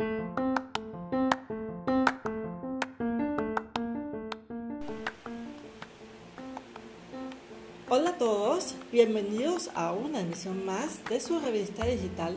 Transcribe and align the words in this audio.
Hola 0.00 0.10
a 8.10 8.18
todos, 8.18 8.76
bienvenidos 8.92 9.70
a 9.74 9.90
una 9.90 10.20
emisión 10.20 10.64
más 10.64 11.04
de 11.06 11.18
su 11.18 11.40
revista 11.40 11.84
digital 11.84 12.36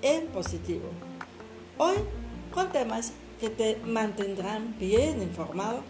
En 0.00 0.28
Positivo. 0.28 0.88
Hoy 1.76 1.96
con 2.50 2.72
temas 2.72 3.12
que 3.38 3.50
te 3.50 3.76
mantendrán 3.84 4.78
bien 4.78 5.20
informado 5.20 5.82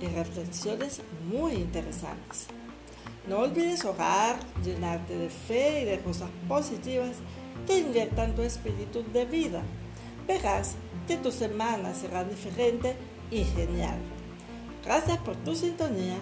y 0.00 0.06
reflexiones 0.06 1.02
muy 1.30 1.52
interesantes. 1.52 2.46
No 3.28 3.40
olvides 3.40 3.84
orar, 3.84 4.36
llenarte 4.64 5.18
de 5.18 5.28
fe 5.28 5.82
y 5.82 5.84
de 5.84 6.00
cosas 6.00 6.30
positivas 6.48 7.16
que 7.66 7.80
inyectan 7.80 8.34
tu 8.34 8.40
espíritu 8.40 9.04
de 9.12 9.26
vida. 9.26 9.62
Verás 10.26 10.76
que 11.06 11.16
tu 11.16 11.30
semana 11.30 11.94
será 11.94 12.24
diferente 12.24 12.96
y 13.30 13.44
genial. 13.44 13.98
Gracias 14.84 15.18
por 15.18 15.36
tu 15.36 15.54
sintonía. 15.54 16.16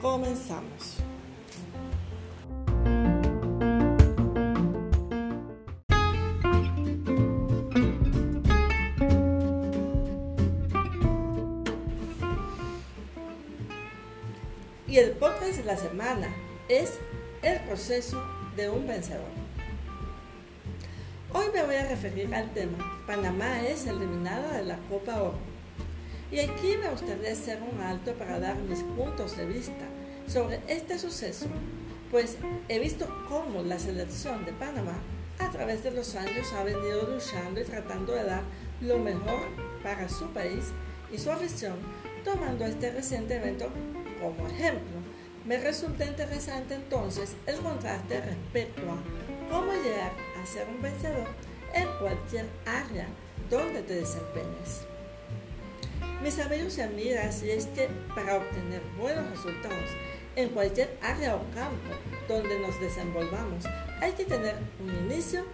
Comenzamos. 0.00 0.98
Y 14.86 14.98
el 14.98 15.10
podcast 15.12 15.56
de 15.56 15.64
la 15.64 15.76
semana 15.76 16.28
es 16.68 17.00
el 17.42 17.58
proceso 17.62 18.22
de 18.56 18.70
un 18.70 18.86
vencedor. 18.86 19.43
Me 21.54 21.62
voy 21.62 21.76
a 21.76 21.86
referir 21.86 22.34
al 22.34 22.52
tema 22.52 23.04
Panamá 23.06 23.62
es 23.62 23.86
eliminada 23.86 24.56
de 24.56 24.64
la 24.64 24.76
Copa 24.88 25.22
Oro. 25.22 25.38
Y 26.32 26.40
aquí 26.40 26.76
me 26.76 26.90
gustaría 26.90 27.30
hacer 27.30 27.60
un 27.62 27.80
alto 27.80 28.12
para 28.14 28.40
dar 28.40 28.56
mis 28.56 28.82
puntos 28.82 29.36
de 29.36 29.46
vista 29.46 29.84
sobre 30.26 30.60
este 30.66 30.98
suceso, 30.98 31.46
pues 32.10 32.38
he 32.68 32.80
visto 32.80 33.06
cómo 33.28 33.62
la 33.62 33.78
selección 33.78 34.44
de 34.44 34.52
Panamá 34.52 34.96
a 35.38 35.48
través 35.50 35.84
de 35.84 35.92
los 35.92 36.16
años 36.16 36.52
ha 36.54 36.64
venido 36.64 37.08
luchando 37.08 37.60
y 37.60 37.64
tratando 37.64 38.14
de 38.14 38.24
dar 38.24 38.42
lo 38.80 38.98
mejor 38.98 39.46
para 39.84 40.08
su 40.08 40.26
país 40.30 40.72
y 41.12 41.18
su 41.18 41.30
afición, 41.30 41.76
tomando 42.24 42.64
este 42.64 42.90
reciente 42.90 43.36
evento 43.36 43.68
como 44.20 44.48
ejemplo. 44.48 44.96
Me 45.44 45.58
resulta 45.58 46.04
interesante 46.04 46.74
entonces 46.74 47.36
el 47.46 47.58
contraste 47.58 48.22
respecto 48.22 48.82
a 48.90 49.52
cómo 49.52 49.72
llegar 49.72 50.33
ser 50.46 50.68
un 50.68 50.82
vencedor 50.82 51.26
en 51.74 51.88
cualquier 51.98 52.46
área 52.66 53.06
donde 53.50 53.82
te 53.82 53.94
desempeñes. 53.96 54.82
Mis 56.22 56.38
amigos 56.38 56.78
y 56.78 56.82
amigas, 56.82 57.42
y 57.42 57.50
es 57.50 57.66
que 57.66 57.88
para 58.14 58.36
obtener 58.36 58.80
buenos 58.98 59.28
resultados 59.30 59.90
en 60.36 60.48
cualquier 60.50 60.96
área 61.02 61.36
o 61.36 61.40
campo 61.54 61.94
donde 62.28 62.58
nos 62.60 62.80
desenvolvamos, 62.80 63.64
hay 64.00 64.12
que 64.12 64.24
tener 64.24 64.56
un 64.80 65.10
inicio, 65.10 65.44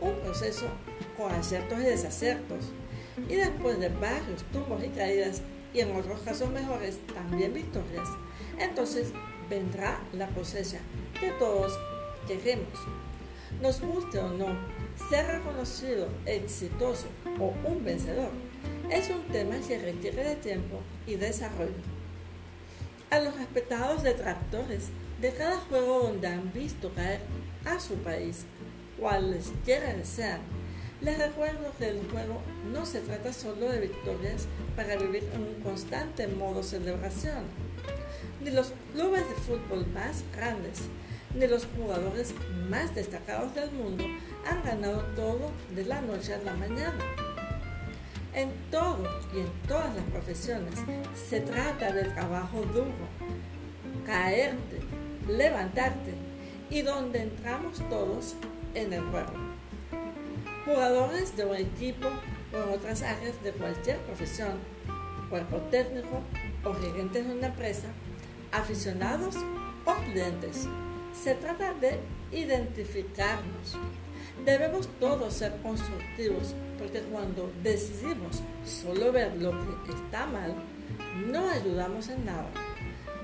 un 0.00 0.14
proceso 0.20 0.66
con 1.16 1.32
aciertos 1.32 1.78
y 1.80 1.82
desaciertos, 1.82 2.72
y 3.28 3.34
después 3.34 3.80
de 3.80 3.88
varios 3.88 4.44
tumbos 4.52 4.82
y 4.84 4.88
caídas 4.88 5.42
y 5.74 5.80
en 5.80 5.94
otros 5.94 6.20
casos 6.20 6.50
mejores 6.50 6.98
también 7.14 7.52
victorias, 7.52 8.08
entonces 8.58 9.12
vendrá 9.50 9.98
la 10.12 10.28
cosecha 10.28 10.78
que 11.18 11.30
todos 11.32 11.78
queremos. 12.26 12.78
Nos 13.60 13.80
guste 13.80 14.18
o 14.18 14.28
no, 14.28 14.46
ser 15.08 15.26
reconocido, 15.26 16.08
exitoso 16.26 17.06
o 17.38 17.54
un 17.68 17.84
vencedor 17.84 18.30
es 18.90 19.10
un 19.10 19.22
tema 19.32 19.56
que 19.66 19.78
requiere 19.78 20.22
de 20.22 20.36
tiempo 20.36 20.80
y 21.06 21.16
desarrollo. 21.16 21.72
A 23.10 23.20
los 23.20 23.36
respetados 23.36 24.02
detractores 24.02 24.88
de 25.20 25.32
cada 25.32 25.58
juego 25.58 26.00
donde 26.04 26.28
han 26.28 26.52
visto 26.52 26.92
caer 26.92 27.20
a 27.64 27.80
su 27.80 27.94
país, 27.96 28.44
cuales 28.98 29.52
quieran 29.64 30.04
sean, 30.04 30.40
les 31.00 31.18
recuerdo 31.18 31.72
que 31.78 31.88
el 31.88 32.00
juego 32.10 32.40
no 32.72 32.86
se 32.86 33.00
trata 33.00 33.32
solo 33.32 33.70
de 33.70 33.80
victorias 33.80 34.46
para 34.76 34.96
vivir 34.96 35.24
en 35.34 35.42
un 35.42 35.62
constante 35.62 36.26
modo 36.26 36.62
celebración. 36.62 37.44
Ni 38.46 38.52
los 38.52 38.72
clubes 38.94 39.28
de 39.28 39.34
fútbol 39.34 39.84
más 39.92 40.22
grandes, 40.32 40.82
ni 41.34 41.48
los 41.48 41.66
jugadores 41.76 42.32
más 42.70 42.94
destacados 42.94 43.52
del 43.56 43.72
mundo 43.72 44.04
han 44.48 44.62
ganado 44.62 45.02
todo 45.16 45.50
de 45.74 45.84
la 45.84 46.00
noche 46.00 46.32
a 46.32 46.38
la 46.38 46.54
mañana. 46.54 47.04
En 48.32 48.52
todo 48.70 49.02
y 49.34 49.40
en 49.40 49.50
todas 49.66 49.92
las 49.96 50.04
profesiones 50.04 50.78
se 51.28 51.40
trata 51.40 51.90
de 51.90 52.04
trabajo 52.04 52.60
duro, 52.72 53.08
caerte, 54.06 54.78
levantarte 55.26 56.14
y 56.70 56.82
donde 56.82 57.22
entramos 57.22 57.78
todos 57.90 58.36
en 58.74 58.92
el 58.92 59.02
juego 59.06 59.56
jugadores 60.64 61.36
de 61.36 61.44
un 61.44 61.54
equipo 61.54 62.08
o 62.52 62.56
en 62.56 62.74
otras 62.74 63.02
áreas 63.02 63.40
de 63.42 63.52
cualquier 63.52 63.98
profesión, 63.98 64.54
cuerpo 65.30 65.58
técnico 65.70 66.20
o 66.64 66.74
gerentes 66.74 67.26
de 67.26 67.34
una 67.34 67.46
empresa, 67.46 67.86
aficionados 68.52 69.36
o 69.84 69.94
clientes. 70.10 70.68
Se 71.12 71.34
trata 71.34 71.74
de 71.74 71.98
identificarnos. 72.32 73.76
Debemos 74.44 74.88
todos 75.00 75.32
ser 75.32 75.56
constructivos 75.62 76.54
porque 76.78 77.00
cuando 77.00 77.50
decidimos 77.62 78.42
solo 78.64 79.12
ver 79.12 79.34
lo 79.36 79.50
que 79.84 79.92
está 79.92 80.26
mal, 80.26 80.54
no 81.26 81.48
ayudamos 81.48 82.08
en 82.08 82.24
nada. 82.24 82.48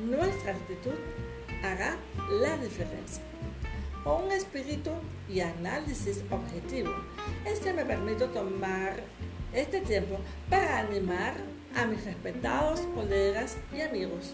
Nuestra 0.00 0.52
actitud 0.52 0.94
hará 1.62 1.96
la 2.40 2.56
diferencia 2.56 3.22
con 4.04 4.24
un 4.24 4.32
espíritu 4.32 4.90
y 5.28 5.40
análisis 5.40 6.22
objetivo. 6.30 6.90
Este 7.44 7.72
me 7.72 7.84
permite 7.84 8.26
tomar 8.28 9.00
este 9.52 9.80
tiempo 9.80 10.18
para 10.50 10.78
animar 10.80 11.34
a 11.76 11.86
mis 11.86 12.04
respetados 12.04 12.80
colegas 12.94 13.56
y 13.72 13.80
amigos 13.80 14.32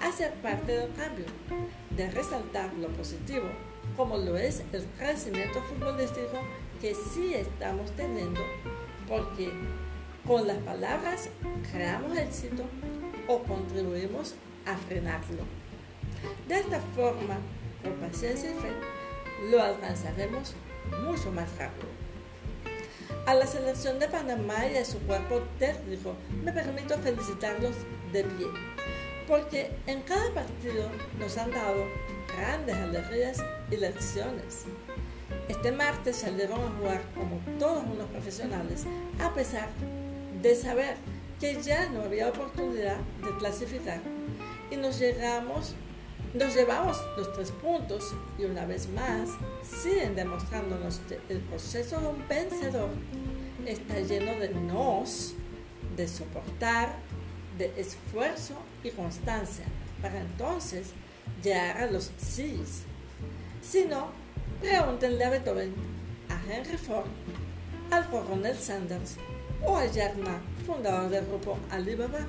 a 0.00 0.12
ser 0.12 0.32
parte 0.34 0.72
del 0.72 0.92
cambio, 0.94 1.26
de 1.90 2.10
resaltar 2.10 2.72
lo 2.74 2.88
positivo, 2.88 3.46
como 3.96 4.16
lo 4.16 4.36
es 4.36 4.62
el 4.72 4.84
crecimiento 4.98 5.60
futbolístico 5.62 6.40
que 6.80 6.94
sí 6.94 7.34
estamos 7.34 7.90
teniendo, 7.92 8.40
porque 9.08 9.50
con 10.26 10.46
las 10.46 10.58
palabras 10.58 11.28
creamos 11.70 12.16
éxito 12.16 12.64
o 13.28 13.42
contribuimos 13.42 14.34
a 14.66 14.76
frenarlo. 14.76 15.44
De 16.48 16.58
esta 16.58 16.80
forma, 16.94 17.38
con 17.82 17.92
paciencia 17.94 18.50
y 18.50 18.54
fe, 18.54 18.72
lo 19.50 19.62
alcanzaremos 19.62 20.54
mucho 21.04 21.30
más 21.32 21.48
rápido. 21.58 21.88
A 23.26 23.34
la 23.34 23.46
selección 23.46 23.98
de 23.98 24.08
Panamá 24.08 24.66
y 24.66 24.76
a 24.76 24.84
su 24.84 24.98
cuerpo 25.00 25.42
técnico 25.58 26.14
me 26.42 26.52
permito 26.52 26.98
felicitarlos 26.98 27.74
de 28.12 28.24
pie, 28.24 28.46
porque 29.26 29.70
en 29.86 30.02
cada 30.02 30.32
partido 30.32 30.88
nos 31.18 31.36
han 31.38 31.50
dado 31.50 31.86
grandes 32.36 32.76
alegrías 32.76 33.42
y 33.70 33.76
lecciones. 33.76 34.64
Este 35.48 35.72
martes 35.72 36.16
salieron 36.16 36.60
a 36.60 36.70
jugar 36.78 37.02
como 37.14 37.40
todos 37.58 37.84
unos 37.84 38.08
profesionales, 38.08 38.84
a 39.20 39.32
pesar 39.34 39.68
de 40.42 40.54
saber 40.54 40.96
que 41.40 41.60
ya 41.62 41.88
no 41.90 42.02
había 42.02 42.28
oportunidad 42.28 42.96
de 43.22 43.36
clasificar 43.38 44.00
y 44.70 44.76
nos 44.76 44.98
llevamos 44.98 45.74
los 46.34 47.32
tres 47.32 47.50
puntos 47.50 48.14
y 48.38 48.44
una 48.44 48.66
vez 48.66 48.88
más 48.88 49.30
siguen 49.62 50.14
demostrándonos 50.14 51.00
que 51.08 51.18
el 51.28 51.40
proceso 51.40 52.00
de 52.00 52.06
un 52.08 52.28
vencedor 52.28 52.90
está 53.66 54.00
lleno 54.00 54.38
de 54.38 54.48
nos, 54.50 55.34
de 55.96 56.08
soportar, 56.08 56.96
de 57.58 57.72
esfuerzo 57.76 58.54
y 58.82 58.90
constancia 58.90 59.64
para 60.02 60.20
entonces 60.20 60.88
llegar 61.42 61.78
a 61.78 61.90
los 61.90 62.10
sís. 62.18 62.82
Si 63.62 63.84
no, 63.84 64.08
pregúntenle 64.60 65.24
a 65.24 65.30
Beethoven, 65.30 65.74
a 66.28 66.52
Henry 66.52 66.76
Ford, 66.76 67.06
al 67.90 68.08
coronel 68.10 68.56
Sanders 68.56 69.16
o 69.62 69.76
a 69.76 69.86
Jack 69.86 70.16
Ma, 70.16 70.40
fundador 70.66 71.10
del 71.10 71.26
grupo 71.26 71.58
Alibaba. 71.70 72.26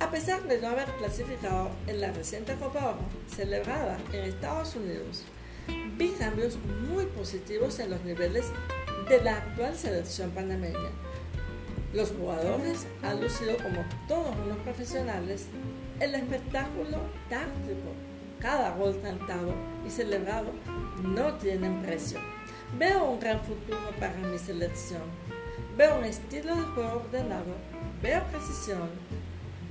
A 0.00 0.10
pesar 0.10 0.42
de 0.44 0.60
no 0.60 0.68
haber 0.68 0.86
clasificado 0.92 1.70
en 1.86 2.00
la 2.00 2.12
reciente 2.12 2.54
Copa 2.54 2.90
Oro 2.90 2.98
celebrada 3.26 3.98
en 4.12 4.24
Estados 4.24 4.76
Unidos, 4.76 5.24
vi 5.96 6.10
cambios 6.12 6.56
muy 6.88 7.04
positivos 7.06 7.78
en 7.80 7.90
los 7.90 8.02
niveles 8.04 8.46
de 9.08 9.20
la 9.22 9.38
actual 9.38 9.76
selección 9.76 10.30
panameña. 10.30 10.90
Los 11.92 12.10
jugadores 12.10 12.86
han 13.02 13.20
lucido 13.20 13.56
como 13.56 13.84
todos 14.06 14.34
unos 14.44 14.58
profesionales. 14.58 15.46
El 16.00 16.14
espectáculo 16.14 16.98
táctico, 17.30 17.92
cada 18.38 18.76
gol 18.76 19.00
cantado 19.02 19.54
y 19.86 19.90
celebrado 19.90 20.52
no 21.02 21.34
tienen 21.34 21.82
precio. 21.82 22.20
Veo 22.78 23.12
un 23.12 23.20
gran 23.20 23.40
futuro 23.40 23.78
para 23.98 24.14
mi 24.18 24.38
selección. 24.38 25.02
veo 25.76 25.96
un 25.98 26.04
estilo 26.04 26.56
de 26.56 26.62
juego 26.62 27.04
ordenado, 27.06 27.54
veo 28.02 28.22
precisión, 28.24 28.90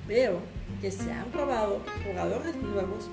veo 0.08 0.40
que 0.82 0.90
se 0.90 1.12
han 1.12 1.26
probado 1.26 1.82
jugadores 2.06 2.56
nuevos 2.56 3.10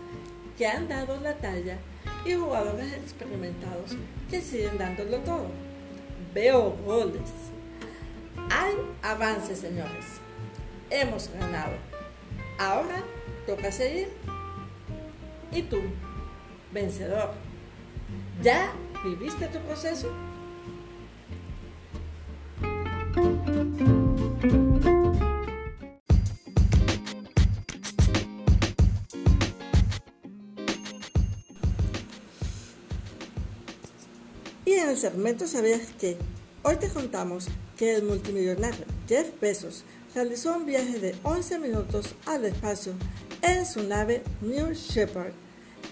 que 0.57 0.67
han 0.67 0.89
dado 0.89 1.21
la 1.21 1.35
talla 1.35 1.77
y 2.25 2.35
jugadores 2.35 2.93
experimentados 2.93 3.97
que 4.31 4.41
siguen 4.41 4.79
dándolo 4.79 5.19
todo. 5.19 5.49
Veo 6.33 6.71
goles. 6.87 7.54
Hay 8.65 8.77
avances, 9.03 9.59
señores. 9.59 10.07
Hemos 10.89 11.29
ganado. 11.39 11.75
Ahora 12.59 13.05
toca 13.47 13.71
seguir. 13.71 14.09
¿Y 15.53 15.61
tú, 15.65 15.83
vencedor? 16.73 17.33
¿Ya 18.43 18.73
viviste 19.05 19.49
tu 19.49 19.59
proceso? 19.59 20.09
Y 34.65 34.73
en 34.73 34.89
el 34.89 34.97
segmento 34.97 35.47
sabías 35.47 35.83
que 36.01 36.17
hoy 36.65 36.77
te 36.77 36.89
contamos 36.89 37.47
que 37.77 37.95
el 37.95 38.05
multimillonario 38.05 38.85
Jeff 39.07 39.29
Bezos 39.41 39.85
realizó 40.15 40.57
un 40.57 40.67
viaje 40.67 40.99
de 40.99 41.15
11 41.23 41.59
minutos 41.59 42.15
al 42.27 42.47
espacio 42.47 42.95
en 43.43 43.67
su 43.67 43.83
nave 43.83 44.23
New 44.41 44.73
Shepard 44.73 45.33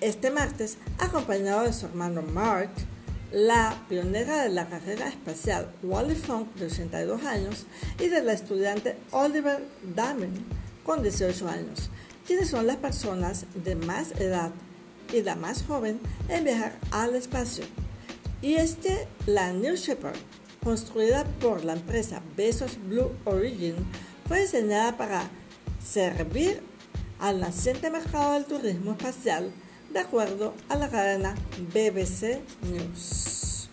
este 0.00 0.30
martes 0.30 0.78
acompañado 0.98 1.62
de 1.62 1.72
su 1.72 1.86
hermano 1.86 2.22
Mark, 2.22 2.70
la 3.30 3.84
pionera 3.88 4.42
de 4.42 4.48
la 4.48 4.66
carrera 4.66 5.08
espacial 5.08 5.70
Wally 5.82 6.16
Funk 6.16 6.54
de 6.54 6.66
82 6.66 7.22
años 7.24 7.66
y 8.00 8.08
de 8.08 8.22
la 8.22 8.32
estudiante 8.32 8.96
Oliver 9.10 9.62
Damen 9.94 10.32
con 10.84 11.02
18 11.02 11.48
años, 11.48 11.90
quienes 12.26 12.48
son 12.48 12.66
las 12.66 12.76
personas 12.78 13.46
de 13.54 13.76
más 13.76 14.12
edad 14.20 14.50
y 15.12 15.22
la 15.22 15.36
más 15.36 15.62
joven 15.62 16.00
en 16.28 16.44
viajar 16.44 16.72
al 16.90 17.14
espacio. 17.14 17.64
Y 18.40 18.54
es 18.54 18.74
que 18.74 19.06
la 19.26 19.52
New 19.52 19.76
Shepard, 19.76 20.16
construida 20.62 21.24
por 21.40 21.64
la 21.64 21.72
empresa 21.74 22.22
Bezos 22.36 22.78
Blue 22.88 23.10
Origin, 23.24 23.74
fue 24.28 24.42
diseñada 24.42 24.96
para 24.96 25.28
servir 25.84 26.62
al 27.18 27.40
naciente 27.40 27.90
mercado 27.90 28.34
del 28.34 28.44
turismo 28.44 28.92
espacial, 28.92 29.52
de 29.92 29.98
acuerdo 29.98 30.54
a 30.68 30.76
la 30.76 30.88
cadena 30.88 31.34
BBC 31.72 32.40
News. 32.70 33.68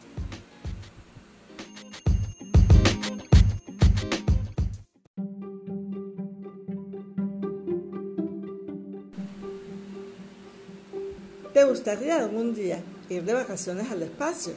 ¿Te 11.53 11.65
gustaría 11.65 12.17
algún 12.17 12.55
día 12.55 12.81
ir 13.09 13.23
de 13.23 13.33
vacaciones 13.33 13.91
al 13.91 14.03
espacio? 14.03 14.53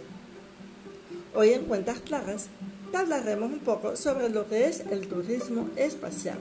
Hoy 1.34 1.54
en 1.54 1.64
Cuentas 1.64 2.00
Claras 2.00 2.48
te 2.90 2.98
hablaremos 2.98 3.50
un 3.50 3.60
poco 3.60 3.96
sobre 3.96 4.28
lo 4.28 4.46
que 4.50 4.66
es 4.66 4.80
el 4.80 5.08
turismo 5.08 5.70
espacial. 5.76 6.36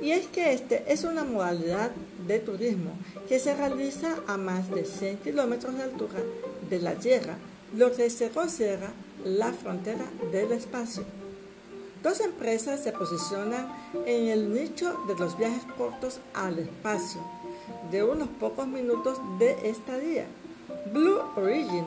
Y 0.00 0.12
es 0.12 0.28
que 0.28 0.52
este 0.52 0.84
es 0.86 1.02
una 1.02 1.24
modalidad 1.24 1.90
de 2.28 2.38
turismo 2.38 2.92
que 3.28 3.40
se 3.40 3.56
realiza 3.56 4.14
a 4.28 4.36
más 4.36 4.70
de 4.70 4.84
100 4.84 5.16
kilómetros 5.18 5.76
de 5.76 5.82
altura 5.82 6.20
de 6.70 6.78
la 6.78 6.94
Tierra, 6.94 7.38
lo 7.74 7.90
que 7.92 8.08
se 8.08 8.30
considera 8.30 8.92
la 9.24 9.52
frontera 9.52 10.04
del 10.30 10.52
espacio. 10.52 11.02
Dos 12.04 12.20
empresas 12.20 12.84
se 12.84 12.92
posicionan 12.92 13.66
en 14.06 14.28
el 14.28 14.54
nicho 14.54 14.96
de 15.08 15.16
los 15.16 15.36
viajes 15.36 15.64
cortos 15.76 16.20
al 16.34 16.60
espacio, 16.60 17.20
de 17.90 18.04
unos 18.04 18.28
pocos 18.28 18.68
minutos 18.68 19.18
de 19.40 19.68
estadía. 19.68 20.26
Blue 20.92 21.20
Origin, 21.34 21.84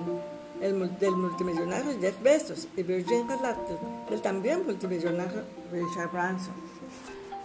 el, 0.61 0.97
del 0.99 1.11
multimillonario 1.11 1.99
Jeff 1.99 2.21
Bezos, 2.21 2.67
y 2.75 2.83
Virgin 2.83 3.27
Galactic, 3.27 3.77
del 4.09 4.21
también 4.21 4.65
multimillonario 4.65 5.43
Richard 5.71 6.11
Branson. 6.11 6.53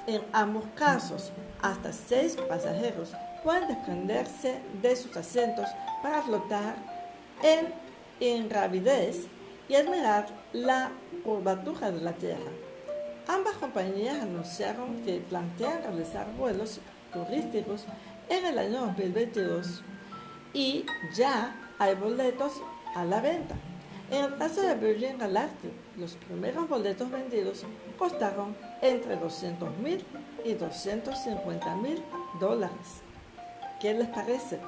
En 0.07 0.23
ambos 0.33 0.65
casos, 0.75 1.33
hasta 1.63 1.93
seis 1.93 2.37
pasajeros 2.49 3.13
pueden 3.43 3.69
desprenderse 3.69 4.61
de 4.83 4.97
sus 4.97 5.17
asientos 5.17 5.67
para 6.03 6.23
flotar 6.23 6.77
en 7.43 7.73
ingravidez 8.21 9.27
y 9.69 9.75
admirar 9.75 10.27
la 10.53 10.91
curvatura 11.25 11.91
de 11.91 12.01
la 12.01 12.13
Tierra. 12.13 12.51
Ambas 13.27 13.55
compañías 13.55 14.21
anunciaron 14.21 15.03
que 15.05 15.23
plantean 15.29 15.83
realizar 15.83 16.27
vuelos 16.37 16.81
turísticos 17.13 17.85
en 18.29 18.45
el 18.45 18.59
año 18.59 18.81
2022 18.87 19.83
y 20.53 20.85
ya 21.15 21.57
hay 21.79 21.95
boletos 21.95 22.53
a 22.95 23.05
la 23.05 23.21
venta. 23.21 23.55
En 24.11 24.25
el 24.25 24.37
caso 24.37 24.61
de 24.63 24.75
Virgin 24.75 25.19
Galactic, 25.19 25.73
los 25.97 26.15
primeros 26.15 26.69
boletos 26.69 27.11
vendidos 27.11 27.65
costaron 27.99 28.55
entre 28.83 29.17
200 29.17 29.79
mil 29.79 30.05
y 30.45 30.55
250 30.55 31.77
mil 31.77 32.03
dólares. 32.39 33.03
¿Qué 33.81 33.95
les 33.95 34.09
parece? 34.09 34.61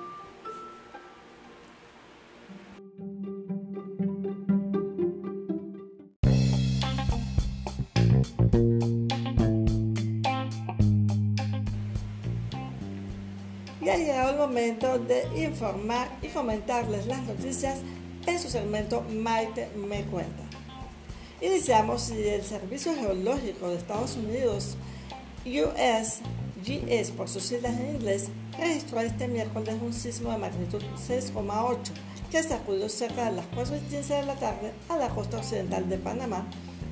Ya 13.82 13.96
llegado 13.96 14.30
el 14.30 14.38
momento 14.38 14.98
de 14.98 15.44
informar 15.44 16.08
y 16.20 16.28
comentarles 16.28 17.06
las 17.06 17.22
noticias 17.22 17.78
en 18.26 18.38
su 18.38 18.48
segmento 18.48 19.02
Maite 19.02 19.68
me 19.76 20.02
cuenta. 20.04 20.42
Iniciamos 21.40 22.10
y 22.10 22.28
el 22.28 22.42
Servicio 22.42 22.94
Geológico 22.94 23.68
de 23.68 23.76
Estados 23.76 24.16
Unidos, 24.16 24.76
USGS 25.44 27.10
por 27.10 27.28
sus 27.28 27.44
siglas 27.44 27.78
en 27.78 27.96
inglés, 27.96 28.28
registró 28.58 29.00
este 29.00 29.28
miércoles 29.28 29.76
un 29.80 29.92
sismo 29.92 30.32
de 30.32 30.38
magnitud 30.38 30.82
6,8 31.08 31.76
que 32.30 32.42
sacudió 32.42 32.88
cerca 32.88 33.26
de 33.26 33.36
las 33.36 33.46
4 33.54 33.76
y 33.76 33.80
15 33.80 34.14
de 34.14 34.22
la 34.24 34.34
tarde 34.34 34.72
a 34.88 34.96
la 34.96 35.08
costa 35.10 35.36
occidental 35.36 35.88
de 35.88 35.98
Panamá, 35.98 36.46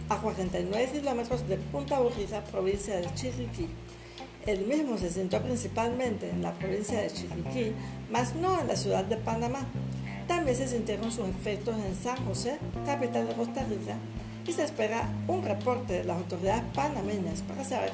a 0.09 0.19
49 0.19 0.91
kilómetros 0.93 1.49
de 1.49 1.57
Punta 1.57 1.99
Burrija, 1.99 2.44
provincia 2.44 2.97
de 2.97 3.13
Chiriquí. 3.15 3.69
El 4.47 4.67
mismo 4.67 4.99
se 4.99 5.11
sintió 5.11 5.43
principalmente 5.43 6.29
en 6.29 6.43
la 6.43 6.53
provincia 6.53 7.01
de 7.01 7.11
Chiriquí, 7.11 7.73
más 8.11 8.35
no 8.35 8.61
en 8.61 8.69
la 8.69 8.77
ciudad 8.77 9.05
de 9.05 9.17
Panamá. 9.17 9.67
También 10.27 10.57
se 10.57 10.69
sintieron 10.69 11.13
sus 11.13 11.29
efectos 11.29 11.77
en 11.77 11.95
San 11.95 12.17
José, 12.27 12.59
capital 12.87 13.29
de 13.29 13.35
Costa 13.35 13.65
Rica, 13.65 13.97
y 14.47 14.53
se 14.53 14.65
espera 14.65 15.09
un 15.29 15.43
reporte 15.43 15.95
de 15.95 16.05
las 16.05 16.19
autoridades 16.19 16.65
panameñas 16.75 17.43
para 17.43 17.65
saber 17.65 17.93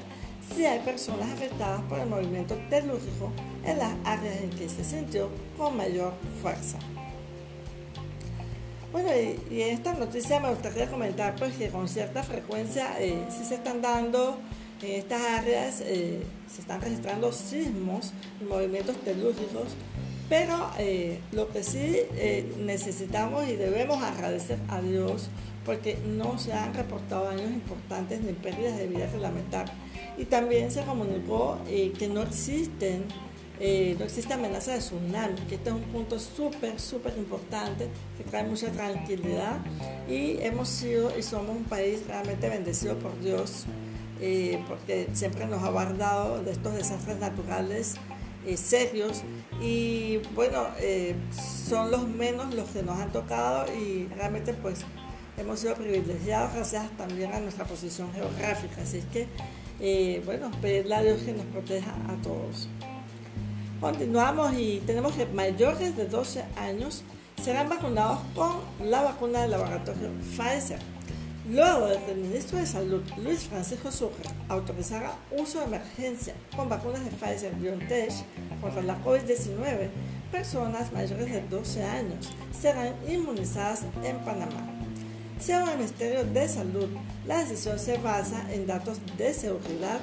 si 0.55 0.65
hay 0.67 0.81
personas 0.81 1.31
afectadas 1.31 1.81
por 1.83 1.99
el 1.99 2.09
movimiento 2.09 2.57
telúrico 2.69 3.31
en 3.65 3.79
las 3.79 3.93
áreas 4.05 4.43
en 4.43 4.51
que 4.51 4.69
se 4.69 4.85
sintió 4.85 5.29
con 5.57 5.77
mayor 5.77 6.13
fuerza. 6.43 6.79
Bueno, 8.93 9.09
y, 9.11 9.63
en 9.63 9.69
esta 9.75 9.95
noticia 9.95 10.41
me 10.41 10.51
gustaría 10.51 10.91
comentar 10.91 11.37
pues, 11.37 11.55
que 11.55 11.69
con 11.69 11.89
cierta 11.89 12.25
frecuencia 12.25 13.01
eh, 13.01 13.25
sí 13.31 13.45
se 13.45 13.55
están 13.55 13.81
dando 13.81 14.39
en 14.83 14.93
estas 14.93 15.23
áreas, 15.23 15.81
eh, 15.83 16.23
se 16.53 16.63
están 16.63 16.81
registrando 16.81 17.31
sismos 17.31 18.13
y 18.41 18.45
movimientos 18.45 18.97
telúricos, 18.97 19.77
pero 20.31 20.71
eh, 20.79 21.21
lo 21.33 21.51
que 21.51 21.63
sí 21.63 21.99
necesitamos 22.59 23.47
y 23.49 23.57
debemos 23.57 24.03
agradecer 24.03 24.59
a 24.69 24.81
Dios 24.81 25.29
porque 25.65 25.99
no 26.07 26.39
se 26.39 26.53
han 26.53 26.75
reportado 26.75 27.27
daños 27.27 27.51
importantes 27.51 28.21
ni 28.23 28.33
pérdidas 28.33 28.79
de 28.79 28.87
vida 28.87 29.11
que 29.11 29.19
lamentar. 29.19 29.67
Y 30.17 30.25
también 30.25 30.71
se 30.71 30.83
comunicó 30.83 31.59
eh, 31.69 31.93
que 31.99 32.09
no 32.09 32.23
existen, 32.23 33.05
eh, 33.59 33.95
no 33.99 34.05
existe 34.05 34.35
amenaza 34.35 34.73
de 34.73 34.79
tsunami, 34.79 35.39
que 35.49 35.57
este 35.57 35.71
es 35.71 35.77
un 35.77 35.83
punto 35.83 36.19
súper, 36.19 36.81
súper 36.81 37.17
importante, 37.17 37.89
que 38.17 38.25
trae 38.25 38.45
mucha 38.45 38.71
tranquilidad. 38.73 39.59
Y 40.09 40.39
hemos 40.41 40.69
sido 40.69 41.17
y 41.17 41.23
somos 41.23 41.57
un 41.57 41.65
país 41.65 42.07
realmente 42.07 42.49
bendecido 42.49 42.99
por 42.99 43.19
Dios, 43.21 43.65
eh, 44.21 44.63
porque 44.67 45.09
siempre 45.13 45.47
nos 45.47 45.63
ha 45.63 45.71
guardado 45.71 46.43
de 46.43 46.53
estos 46.53 46.75
desastres 46.75 47.19
naturales 47.19 47.95
serios 48.57 49.23
y 49.61 50.19
bueno, 50.35 50.67
son 51.67 51.91
los 51.91 52.09
menos 52.09 52.55
los 52.55 52.69
que 52.71 52.83
nos 52.83 52.99
han 52.99 53.13
tocado 53.13 53.67
y 53.75 54.09
realmente 54.15 54.55
pues 54.55 54.85
hemos 55.41 55.61
sido 55.61 55.75
privilegiados 55.75 56.55
gracias 56.55 56.91
también 56.97 57.33
a 57.33 57.41
nuestra 57.41 57.65
posición 57.65 58.13
geográfica. 58.13 58.83
Así 58.83 59.03
que, 59.13 59.27
eh, 59.81 60.23
bueno, 60.25 60.51
pedirle 60.61 60.95
a 60.95 61.03
Dios 61.03 61.23
que 61.23 61.33
nos 61.33 61.47
proteja 61.47 61.93
a 62.09 62.23
todos. 62.23 62.69
Continuamos 63.81 64.53
y 64.59 64.83
tenemos 64.87 65.15
que 65.15 65.27
mayores 65.27 65.97
de 65.97 66.07
12 66.07 66.45
años 66.57 67.03
serán 67.43 67.71
vacunados 67.71 68.19
con 68.35 68.91
la 68.91 69.03
vacuna 69.03 69.43
del 69.43 69.53
laboratorio 69.53 70.11
Pfizer. 70.37 70.79
Luego 71.51 71.89
de 71.89 71.99
que 72.05 72.13
el 72.13 72.19
ministro 72.19 72.59
de 72.59 72.67
Salud, 72.67 73.03
Luis 73.17 73.41
Francisco 73.41 73.91
Sucre, 73.91 74.31
autorizara 74.49 75.17
uso 75.37 75.59
de 75.59 75.65
emergencia 75.65 76.33
con 76.55 76.69
vacunas 76.69 77.05
de 77.05 77.11
Pfizer 77.11 77.53
BioNTech 77.57 78.13
contra 78.61 78.83
la 78.83 78.97
COVID-19, 79.03 79.89
personas 80.31 80.93
mayores 80.93 81.33
de 81.33 81.41
12 81.49 81.83
años 81.83 82.31
serán 82.57 82.95
inmunizadas 83.09 83.83
en 84.05 84.19
Panamá. 84.19 84.65
Según 85.41 85.71
el 85.71 85.79
Ministerio 85.79 86.25
de 86.25 86.47
Salud, 86.47 86.89
la 87.27 87.39
decisión 87.39 87.81
se 87.81 87.99
basa 87.99 88.47
en 88.53 88.69
datos 88.69 88.99
de 89.19 89.35
seguridad 89.35 89.99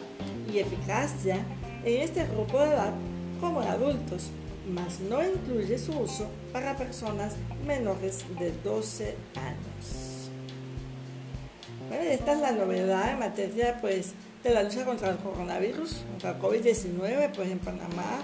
y 0.52 0.60
eficacia 0.60 1.38
en 1.86 2.02
este 2.02 2.26
grupo 2.26 2.60
de 2.60 2.72
edad 2.72 2.94
como 3.40 3.62
en 3.62 3.70
adultos, 3.70 4.32
mas 4.70 5.00
no 5.00 5.26
incluye 5.26 5.78
su 5.78 5.98
uso 5.98 6.28
para 6.52 6.76
personas 6.76 7.36
menores 7.66 8.26
de 8.38 8.52
12 8.66 9.16
años. 9.36 10.07
Bueno, 11.88 12.04
esta 12.04 12.34
es 12.34 12.40
la 12.40 12.52
novedad 12.52 13.12
en 13.12 13.20
materia 13.20 13.78
pues, 13.80 14.14
de 14.44 14.50
la 14.50 14.64
lucha 14.64 14.84
contra 14.84 15.12
el 15.12 15.18
coronavirus, 15.18 16.04
contra 16.12 16.32
el 16.32 16.40
COVID-19, 16.40 17.32
pues 17.36 17.50
en 17.50 17.60
Panamá 17.60 18.20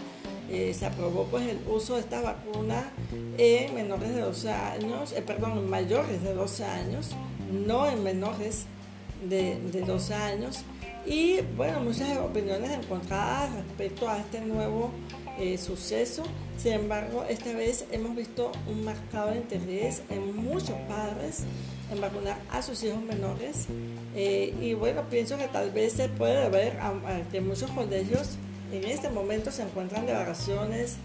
eh, 0.50 0.74
se 0.78 0.86
aprobó 0.86 1.26
pues 1.26 1.48
el 1.48 1.60
uso 1.68 1.96
de 1.96 2.02
esta 2.02 2.22
vacuna 2.22 2.92
en 3.38 3.74
menores 3.74 4.14
de 4.14 4.22
12 4.22 4.52
años, 4.52 5.14
eh, 5.14 5.22
perdón, 5.26 5.58
en 5.58 5.70
mayores 5.70 6.22
de 6.22 6.34
12 6.34 6.66
años, 6.66 7.12
no 7.52 7.88
en 7.88 8.04
menores 8.04 8.66
de, 9.30 9.60
de 9.72 9.82
12 9.82 10.14
años. 10.14 10.66
Y 11.06 11.42
bueno, 11.58 11.82
muchas 11.82 12.18
opiniones 12.18 12.72
encontradas 12.72 13.54
respecto 13.56 14.10
a 14.10 14.20
este 14.20 14.42
nuevo 14.42 14.92
eh, 15.40 15.58
suceso. 15.58 16.24
Sin 16.58 16.74
embargo, 16.74 17.26
esta 17.28 17.52
vez 17.54 17.86
hemos 17.92 18.16
visto 18.16 18.52
un 18.68 18.86
marcado 18.86 19.36
interés 19.36 20.04
en 20.10 20.36
muchos 20.36 20.78
padres 20.88 21.44
en 21.92 22.02
vacunar 22.02 22.38
a 22.52 22.62
sus 22.62 22.84
hijos 22.84 23.02
menores. 23.02 23.68
y 24.16 24.74
bueno, 24.74 25.04
pienso 25.10 25.38
que 25.38 25.48
tal 25.48 25.72
vez 25.72 25.94
se 25.94 26.10
puede 26.10 26.50
ver 26.50 26.80
a, 26.80 26.94
que 27.32 27.42
muchos 27.42 27.70
colegios 27.72 28.38
en 28.74 28.84
este 28.86 29.10
momento 29.10 29.52
se 29.52 29.62
encuentran 29.62 30.06
de 30.06 30.14
vacaciones 30.14 30.98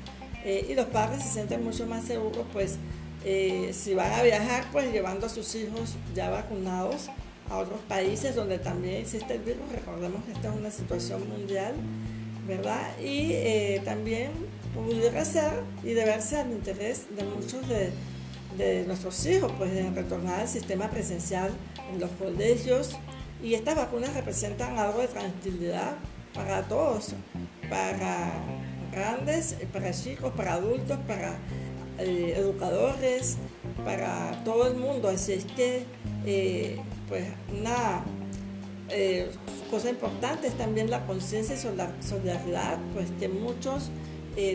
eh, 0.45 0.67
y 0.69 0.75
los 0.75 0.87
padres 0.87 1.23
se 1.23 1.29
sienten 1.29 1.63
mucho 1.65 1.87
más 1.87 2.05
seguros, 2.05 2.47
pues 2.53 2.77
eh, 3.25 3.71
si 3.73 3.95
van 3.95 4.13
a 4.13 4.23
viajar, 4.23 4.65
pues 4.73 4.91
llevando 4.93 5.27
a 5.27 5.29
sus 5.29 5.55
hijos 5.55 5.97
ya 6.15 6.31
vacunados 6.31 7.09
a 7.51 7.59
otros 7.59 7.81
países 7.89 8.35
donde 8.35 8.59
también 8.59 8.97
existe 8.97 9.35
el 9.35 9.41
virus. 9.41 9.71
Recordemos 9.71 10.25
que 10.25 10.33
esta 10.33 10.49
es 10.49 10.55
una 10.55 10.71
situación 10.71 11.29
mundial, 11.29 11.75
¿verdad? 12.47 12.99
Y 12.99 13.33
eh, 13.33 13.83
también 13.85 14.31
pudiera 14.75 15.25
ser 15.25 15.53
y 15.83 15.91
deberse 15.91 16.37
al 16.37 16.53
interés 16.53 17.07
de 17.15 17.25
muchos 17.25 17.69
de, 17.69 17.91
de 18.59 18.85
nuestros 18.85 19.25
hijos, 19.27 19.51
pues 19.57 19.73
en 19.73 19.95
retornar 19.95 20.41
al 20.41 20.49
sistema 20.49 20.91
presencial 20.91 21.53
en 21.91 22.01
los 22.01 22.11
colegios. 22.11 22.97
Y 23.43 23.55
estas 23.55 23.77
vacunas 23.77 24.13
representan 24.15 24.79
algo 24.79 25.01
de 25.01 25.09
tranquilidad 25.09 25.93
para 26.35 26.63
todos, 26.63 27.15
para 27.71 28.33
grandes, 28.93 29.57
para 29.73 29.93
chicos, 29.93 30.33
para 30.37 30.55
adultos, 30.55 30.99
para 31.07 31.37
eh, 31.99 32.35
educadores, 32.37 33.37
para 33.85 34.43
todo 34.45 34.67
el 34.67 34.75
mundo. 34.77 35.09
Así 35.09 35.35
es 35.35 35.45
que, 35.45 35.85
eh, 36.27 36.81
pues, 37.09 37.27
una 37.57 38.03
eh, 38.89 39.31
cosa 39.71 39.89
importante 39.89 40.49
es 40.49 40.55
también 40.55 40.91
la 40.91 41.07
conciencia 41.07 41.55
y 41.55 42.03
solidaridad, 42.05 42.79
pues 42.93 43.07
que 43.21 43.29
muchos 43.29 43.91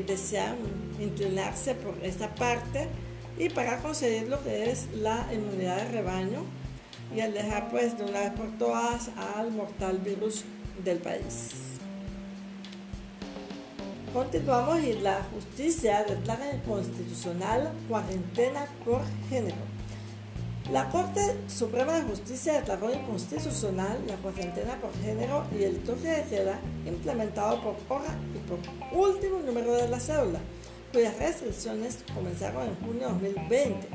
desean 0.08 0.56
inclinarse 0.98 1.76
por 1.76 1.94
esta 2.06 2.34
parte 2.36 2.88
y 3.38 3.50
para 3.50 3.80
conseguir 3.80 4.28
lo 4.30 4.44
que 4.44 4.72
es 4.72 4.88
la 4.96 5.28
inmunidad 5.34 5.78
de 5.78 5.90
rebaño 5.90 6.44
y 7.16 7.22
al 7.22 7.34
dejar 7.34 7.70
pues 7.70 7.98
de 7.98 8.06
una 8.06 8.22
vez 8.22 8.32
por 8.32 8.52
todas 8.58 9.10
al 9.36 9.52
mortal 9.52 10.00
virus 10.00 10.44
del 10.84 11.00
país. 11.00 11.52
Continuamos 14.14 14.84
y 14.84 14.94
la 14.94 15.24
justicia 15.34 16.04
declara 16.04 16.54
inconstitucional 16.54 17.72
cuarentena 17.90 18.68
por 18.86 19.02
género. 19.28 19.74
La 20.72 20.88
Corte 20.90 21.36
Suprema 21.48 21.94
de 21.94 22.04
Justicia 22.04 22.54
declaró 22.54 22.94
inconstitucional 22.94 23.98
la 24.08 24.16
cuarentena 24.18 24.76
por 24.76 24.94
género 25.02 25.44
y 25.60 25.64
el 25.64 25.80
toque 25.80 26.08
de 26.08 26.24
queda 26.24 26.60
implementado 26.86 27.60
por 27.62 27.76
hora 27.90 28.16
y 28.34 28.38
por 28.48 28.60
último 28.98 29.40
número 29.40 29.74
de 29.74 29.90
la 29.90 30.00
cédula, 30.00 30.40
cuyas 30.94 31.18
restricciones 31.18 31.98
comenzaron 32.14 32.68
en 32.68 32.76
junio 32.76 33.10
de 33.20 33.34
2020. 33.34 33.88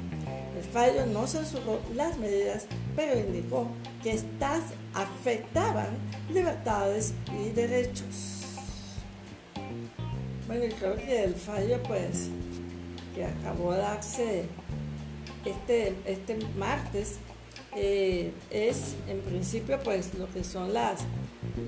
El 0.59 0.64
fallo 0.73 1.07
no 1.07 1.26
censuró 1.28 1.81
las 1.95 2.19
medidas, 2.19 2.67
pero 2.97 3.19
indicó 3.19 3.69
que 4.02 4.11
estas 4.11 4.62
afectaban 4.93 5.97
libertades 6.33 7.14
y 7.40 7.50
derechos. 7.50 8.43
Bueno, 10.49 10.64
y 10.64 10.69
creo 10.71 10.97
que 10.97 11.25
el 11.25 11.35
fallo, 11.35 11.81
pues, 11.85 12.31
que 13.14 13.25
acabó 13.25 13.73
de 13.73 13.78
darse 13.78 14.45
este, 15.45 15.95
este 16.05 16.38
martes, 16.57 17.19
eh, 17.76 18.33
es 18.50 18.97
en 19.07 19.21
principio, 19.21 19.78
pues, 19.85 20.14
lo 20.14 20.28
que 20.33 20.43
son 20.43 20.73
las, 20.75 21.00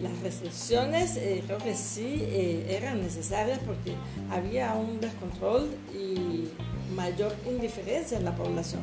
las 0.03 0.19
restricciones, 0.23 1.17
eh, 1.17 1.43
creo 1.47 1.59
que 1.59 1.75
sí 1.75 2.19
eh, 2.21 2.67
eran 2.69 3.01
necesarias 3.03 3.59
porque 3.65 3.95
había 4.31 4.75
un 4.75 5.01
descontrol 5.01 5.71
y 5.95 6.49
mayor 6.95 7.35
indiferencia 7.49 8.19
en 8.19 8.25
la 8.25 8.35
población. 8.35 8.83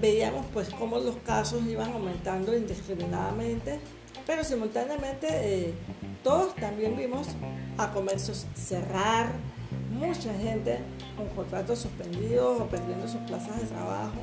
veíamos, 0.00 0.44
pues, 0.52 0.70
cómo 0.70 0.98
los 0.98 1.16
casos 1.24 1.62
iban 1.66 1.92
aumentando 1.92 2.56
indiscriminadamente, 2.56 3.78
pero 4.26 4.42
simultáneamente 4.42 5.72
todos 6.24 6.54
también 6.56 6.96
vimos 6.96 7.28
a 7.76 7.92
comercios 7.92 8.46
cerrar, 8.54 9.30
mucha 9.92 10.32
gente 10.34 10.80
con 11.16 11.28
contratos 11.28 11.80
suspendidos 11.80 12.60
o 12.60 12.66
perdiendo 12.66 13.08
sus 13.08 13.20
plazas 13.22 13.60
de 13.60 13.66
trabajo. 13.66 14.18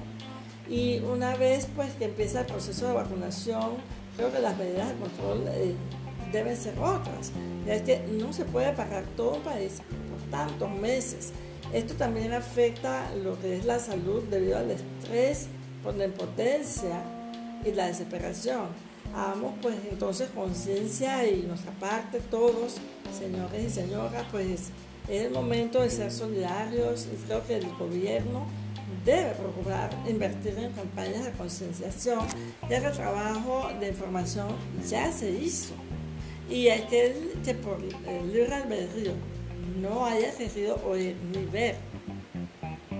Y 0.69 0.99
una 0.99 1.35
vez 1.35 1.67
pues 1.75 1.93
que 1.93 2.05
empieza 2.05 2.41
el 2.41 2.45
proceso 2.47 2.87
de 2.87 2.93
vacunación, 2.93 3.73
creo 4.15 4.31
que 4.31 4.39
las 4.39 4.57
medidas 4.57 4.89
de 4.89 4.95
control 4.95 5.47
eh, 5.49 5.75
deben 6.31 6.55
ser 6.55 6.77
otras. 6.79 7.31
Ya 7.65 7.83
que 7.83 8.05
no 8.19 8.33
se 8.33 8.45
puede 8.45 8.71
pagar 8.73 9.03
todo 9.15 9.35
un 9.35 9.41
país 9.41 9.81
por 10.09 10.29
tantos 10.29 10.69
meses. 10.69 11.31
Esto 11.73 11.95
también 11.95 12.33
afecta 12.33 13.09
lo 13.23 13.39
que 13.39 13.57
es 13.57 13.65
la 13.65 13.79
salud 13.79 14.23
debido 14.29 14.57
al 14.57 14.71
estrés 14.71 15.47
por 15.83 15.95
la 15.95 16.05
impotencia 16.05 17.01
y 17.65 17.71
la 17.71 17.87
desesperación. 17.87 18.67
Hagamos 19.15 19.53
pues 19.61 19.75
entonces 19.89 20.29
conciencia 20.35 21.27
y 21.27 21.43
nuestra 21.43 21.71
parte 21.73 22.19
todos, 22.19 22.77
señores 23.17 23.63
y 23.63 23.69
señoras, 23.69 24.25
pues 24.31 24.71
es 25.07 25.21
el 25.25 25.31
momento 25.31 25.81
de 25.81 25.89
ser 25.89 26.11
solidarios 26.11 27.07
y 27.13 27.15
creo 27.25 27.45
que 27.45 27.57
el 27.57 27.67
gobierno 27.77 28.45
debe 29.05 29.31
procurar 29.31 29.89
invertir 30.07 30.57
en 30.57 30.71
campañas 30.73 31.25
de 31.25 31.31
concienciación, 31.31 32.19
ya 32.69 32.81
que 32.81 32.87
el 32.87 32.93
trabajo 32.93 33.69
de 33.79 33.89
información 33.89 34.47
ya 34.87 35.11
se 35.11 35.29
hizo. 35.31 35.73
Y 36.49 36.69
aquel 36.69 37.33
que 37.43 37.55
por 37.55 37.79
el 38.07 38.33
libre 38.33 38.53
albedrío 38.53 39.13
no 39.81 40.05
haya 40.05 40.31
querido 40.35 40.79
oír 40.85 41.15
ni 41.33 41.45
ver 41.45 41.75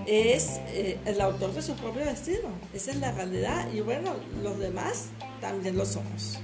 es 0.08 0.60
eh, 0.67 1.00
el 1.05 1.20
autor 1.22 1.53
de 1.53 1.62
su 1.62 1.74
propio 1.75 2.05
destino. 2.05 2.50
Esa 2.74 2.91
es 2.91 2.98
la 2.98 3.12
realidad. 3.12 3.67
Y 3.74 3.82
bueno, 3.82 4.13
los 4.44 4.60
demás 4.60 5.08
también 5.41 5.77
lo 5.77 5.86
somos. 5.86 6.39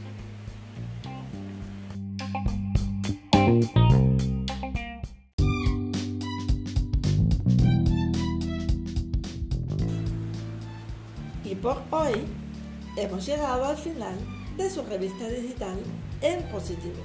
Hemos 12.96 13.26
llegado 13.26 13.66
al 13.66 13.78
final 13.78 14.16
de 14.58 14.70
su 14.70 14.82
revista 14.84 15.28
digital 15.28 15.78
en 16.22 16.44
positivo. 16.50 17.02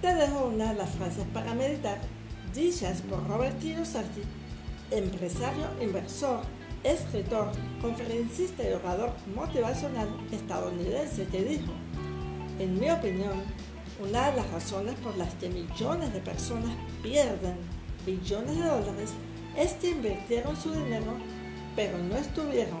Te 0.00 0.14
dejo 0.14 0.46
una 0.46 0.72
de 0.72 0.78
las 0.78 0.90
frases 0.90 1.24
para 1.32 1.54
meditar 1.54 1.98
dichas 2.54 3.00
por 3.02 3.26
Robert 3.26 3.58
Kiyosaki 3.58 4.22
empresario, 4.90 5.66
inversor, 5.80 6.40
escritor, 6.82 7.50
conferencista 7.80 8.62
y 8.62 8.72
orador 8.72 9.12
motivacional 9.34 10.08
estadounidense 10.30 11.26
que 11.26 11.42
dijo, 11.42 11.72
en 12.58 12.78
mi 12.78 12.90
opinión, 12.90 13.42
una 14.00 14.30
de 14.30 14.36
las 14.36 14.50
razones 14.50 14.94
por 14.96 15.16
las 15.16 15.32
que 15.34 15.48
millones 15.48 16.12
de 16.12 16.20
personas 16.20 16.76
pierden 17.02 17.56
billones 18.04 18.58
de 18.58 18.64
dólares 18.64 19.10
es 19.56 19.72
que 19.74 19.90
invirtieron 19.90 20.56
su 20.56 20.72
dinero, 20.72 21.14
pero 21.74 21.96
no 21.98 22.16
estuvieron 22.16 22.80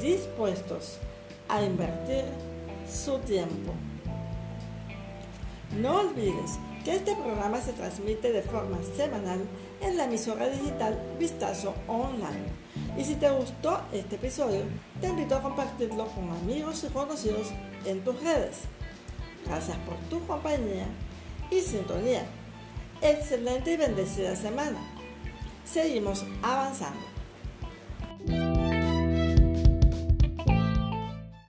dispuestos 0.00 0.98
a 1.48 1.62
invertir 1.62 2.24
su 2.90 3.18
tiempo. 3.18 3.72
No 5.80 6.00
olvides 6.00 6.58
que 6.84 6.96
este 6.96 7.14
programa 7.16 7.60
se 7.60 7.72
transmite 7.72 8.32
de 8.32 8.42
forma 8.42 8.78
semanal 8.96 9.40
en 9.80 9.96
la 9.96 10.04
emisora 10.04 10.48
digital 10.48 11.00
Vistazo 11.18 11.74
Online. 11.88 12.64
Y 12.96 13.04
si 13.04 13.14
te 13.14 13.30
gustó 13.30 13.80
este 13.92 14.16
episodio, 14.16 14.62
te 15.00 15.08
invito 15.08 15.34
a 15.34 15.42
compartirlo 15.42 16.06
con 16.08 16.30
amigos 16.30 16.84
y 16.84 16.92
conocidos 16.92 17.48
en 17.84 18.04
tus 18.04 18.22
redes. 18.22 18.60
Gracias 19.46 19.76
por 19.78 19.96
tu 20.08 20.24
compañía 20.26 20.86
y 21.50 21.60
sintonía. 21.60 22.24
Excelente 23.00 23.72
y 23.72 23.76
bendecida 23.76 24.36
semana. 24.36 24.78
Seguimos 25.64 26.24
avanzando. 26.42 27.04